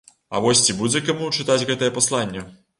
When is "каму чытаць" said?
1.11-1.61